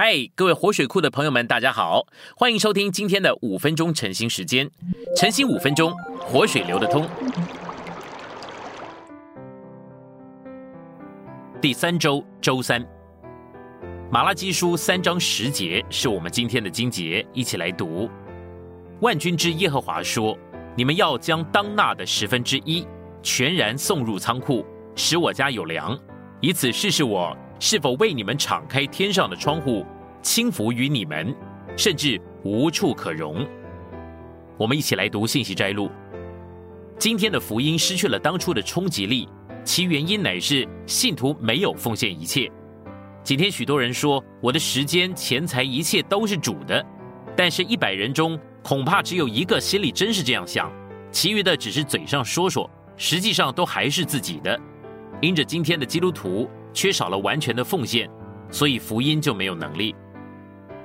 [0.00, 2.06] 嗨，各位活水库的朋友们，大家好，
[2.36, 4.70] 欢迎收听今天的五分钟晨兴时间。
[5.16, 7.04] 晨兴五分钟，活水流得通。
[11.60, 12.80] 第三周周三，
[14.08, 18.08] 马拉基书三章十节是我们今天的经节，一起来读。
[19.00, 20.38] 万军之耶和华说
[20.78, 22.86] ：“你们要将当纳的十分之一
[23.20, 25.98] 全然送入仓库，使我家有粮，
[26.40, 29.84] 以此试试我。”是否为你们敞开天上的窗户，
[30.22, 31.34] 轻浮于你们，
[31.76, 33.44] 甚至无处可容？
[34.56, 35.90] 我们一起来读信息摘录。
[36.98, 39.28] 今天的福音失去了当初的冲击力，
[39.64, 42.50] 其原因乃是信徒没有奉献一切。
[43.24, 46.84] 今天许多人说，我的时间、钱财、一切都是主的，
[47.36, 50.72] 但是，一百人中恐怕只有一个心里真是这样想，
[51.10, 54.58] 其余的只是嘴上说说，实际上都还是自己的。
[55.20, 56.48] 因着今天的基督徒。
[56.78, 58.08] 缺少了完全的奉献，
[58.52, 59.96] 所以福音就没有能力。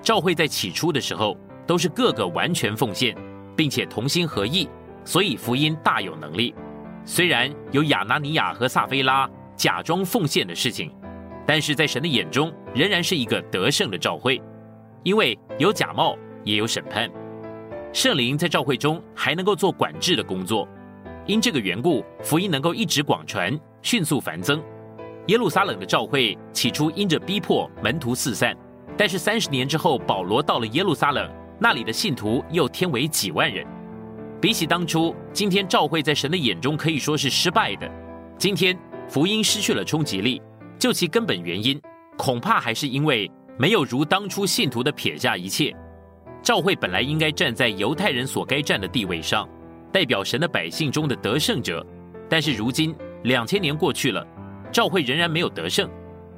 [0.01, 3.15] 教会在起初的时候都是各个完全奉献，
[3.55, 4.67] 并且同心合意，
[5.05, 6.55] 所以福音大有能力。
[7.05, 10.91] 虽然有亚拿尼亚和撒菲拉假装奉献的事情，
[11.45, 14.41] 但是在神的眼中仍然是一个得胜的教会，
[15.03, 17.07] 因为有假冒也有审判。
[17.93, 20.67] 圣灵在教会中还能够做管制的工作，
[21.27, 24.59] 因这个缘故，福音能够一直广传，迅速繁增。
[25.27, 28.55] 耶路撒冷的教会起初因着逼迫门徒四散，
[28.97, 33.65] 但是三十年之后，保罗到了耶路撒冷，那里的信徒又添为几万人。
[34.41, 37.89] 比起当初，今天教会在神的眼中可以说是失败的。
[38.37, 40.41] 今天福音失去了冲击力，
[40.77, 41.81] 就其根本原因，
[42.17, 45.73] 恐怕还是因为没有如当初信徒的撇下一切。
[46.41, 49.47] 教会本来应该站在犹太人所该站的地位上，
[49.89, 51.85] 代表神的百姓中的得胜者，
[52.27, 54.27] 但是如今两千年过去了。
[54.73, 55.89] 教会仍然没有得胜，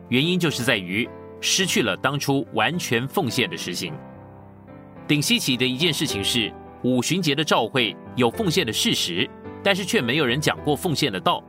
[0.09, 3.93] 原因就是在于失去了当初完全奉献的实行。
[5.07, 6.51] 顶稀奇的一件事情是，
[6.83, 9.27] 五旬节的教会有奉献的事实，
[9.63, 11.41] 但是却没有人讲过奉献的道。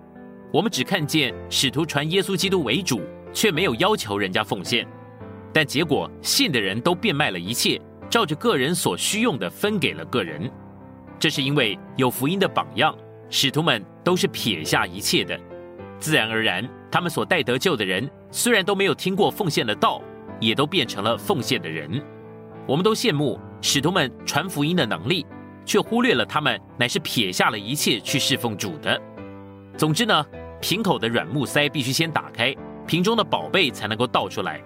[0.53, 4.87] 我们只看见使徒传耶稣基督为主，却没有要求人家奉献。
[5.53, 10.49] 但结果信的人都变卖了一切，照着个人所需用的分给了个人。
[11.19, 12.97] 这是因为有福音的榜样，
[13.29, 15.37] 使徒们都是撇下一切的。
[15.99, 20.01] 自然而然，他们所带得救的人，虽然都没有听过奉献的道，
[20.41, 22.03] 也都变成了奉献的人。
[22.67, 25.27] 我们都羡慕使徒们传福音的能力，
[25.67, 28.99] 却忽略了他们乃是撇下了一切去侍奉主的。
[29.77, 30.25] 总之呢，
[30.59, 32.57] 瓶口的软木塞必须先打开，
[32.87, 34.59] 瓶中的宝贝才能够倒出来。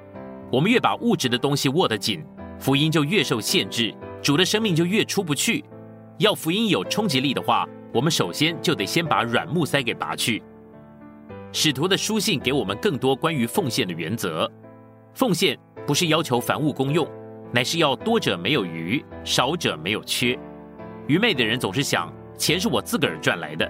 [0.53, 2.25] 我们越把物质的东西握得紧，
[2.61, 3.93] 福音就越受限制，
[4.23, 5.65] 主的生命就越出不去。
[6.19, 10.41] 要福音有冲击力的话，我们首先就得先把软木塞给拔去。
[11.53, 14.51] 使徒的书信给我们更多关于奉献的原则。
[15.15, 17.09] 奉献不是要求凡物公用，
[17.53, 20.39] 乃是要多者没有余，少者没有缺。
[21.09, 23.69] 愚昧的人总是想钱是我自个儿赚来的，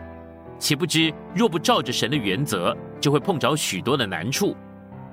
[0.59, 4.55] 岂不知若不照着神的原则，就会碰着许多的难处。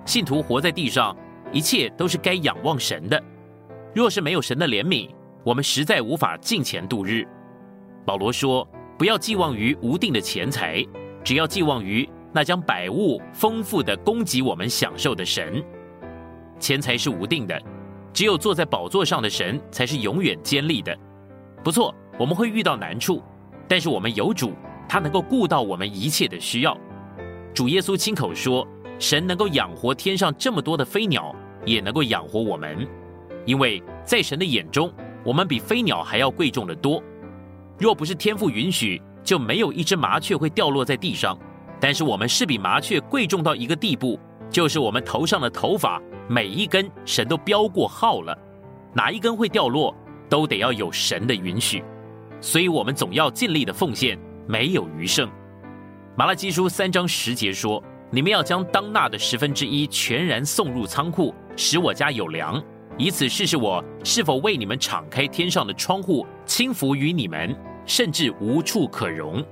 [0.05, 1.15] 信徒活在地上，
[1.53, 3.21] 一切都是该仰望神的。
[3.95, 5.09] 若是没有神的怜悯，
[5.45, 7.25] 我们实在无法尽钱度日。
[8.05, 8.67] 保罗说
[8.99, 10.85] ：“不要寄望于无定的钱财，
[11.23, 15.59] 只要寄望于。”那将百物丰富的供给我们享受的神，
[16.59, 17.59] 钱财是无定的，
[18.13, 20.95] 只有坐在宝座上的神才是永远坚立的。
[21.63, 23.23] 不错，我们会遇到难处，
[23.67, 24.53] 但是我们有主，
[24.87, 26.77] 他能够顾到我们一切的需要。
[27.55, 28.67] 主耶稣亲口说，
[28.99, 32.87] 神能够养活天上这么多的飞鸟，也能够养活我们，
[33.47, 34.93] 因为在神的眼中，
[35.23, 37.01] 我们比飞鸟还要贵重的多。
[37.79, 41.35] 若不是天父允许，就没有一只麻雀会掉落在地上。
[41.79, 48.37] 但是我们是比麻雀贵重到一个地步，就是我们头上的头发每一根神都标过号了，
[48.93, 49.95] 哪一根会掉落，
[50.27, 51.83] 都得要有神的允许，
[52.41, 54.17] 所以我们总要尽力的奉献，
[54.47, 55.29] 没有余剩。
[56.15, 62.59] 马拉基书三章十节说：“你们要将当纳的十分之一全然送入仓库，使我家有粮，
[62.97, 67.55] 以此试试我是否为你们敞开天上的窗户，轻浮于你们，
[67.85, 69.45] 甚至无处可容。”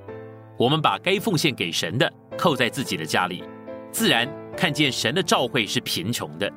[0.57, 3.44] 我们把该奉献给神的扣在自己的家里，
[3.92, 6.52] 自然看见神的召会是贫穷的。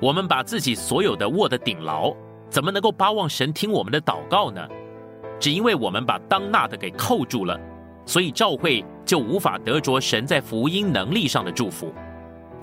[0.00, 2.14] 我们把自己所有的握得顶牢，
[2.48, 4.66] 怎么能够巴望神听我们的祷告呢？
[5.38, 7.58] 只因为我们把当纳的给扣住了，
[8.06, 11.92] 所以召会就无法得着神在福音能力上的祝福。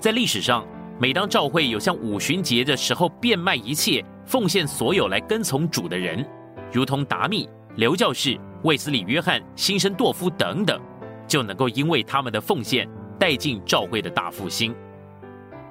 [0.00, 0.66] 在历史上，
[0.98, 6.26] 每当召会有像五旬节的时候变卖一切奉献所有来跟从主的人，
[6.72, 8.36] 如同达密、刘教士。
[8.62, 10.80] 卫斯理、约翰、新生多夫等等，
[11.26, 12.88] 就能够因为他们的奉献
[13.18, 14.74] 带进教会的大复兴。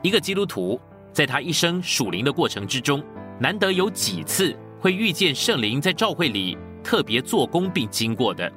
[0.01, 0.79] 一个基督徒
[1.11, 3.03] 在他一生属灵的过程之中，
[3.39, 8.51] 难得有几次会遇见圣灵在教会里特别做工并经过的。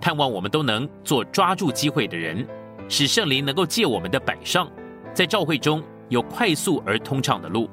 [0.00, 2.46] 盼望我们都能做抓住机会的人，
[2.88, 4.70] 使圣灵能够借我们的摆上，
[5.14, 7.70] 在教会中有快速而通畅的路。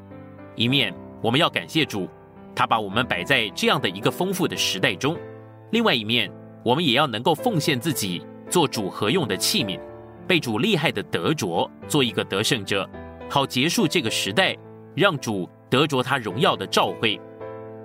[0.56, 2.08] 一面我们要感谢主，
[2.56, 5.16] 他把我们摆在这样的一个丰富的时代中；
[5.72, 6.32] 另外一面，
[6.64, 9.80] 我们也要能够奉献自己，做主合用的器皿，
[10.28, 12.88] 被主厉害的得着，做一个得胜者，
[13.30, 14.56] 好结束这个时代，
[14.96, 17.20] 让主得着他荣耀的召会。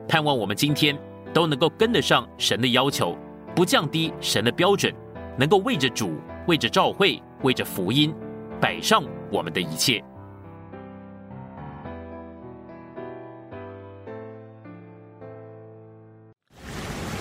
[0.08, 0.96] 盼望我们今天
[1.32, 3.16] 都能够跟得上神的要求。
[3.54, 4.92] 不降低神的标准，
[5.38, 8.14] 能够为着主、为着召会、为着福音，
[8.60, 10.04] 摆上我们的一切。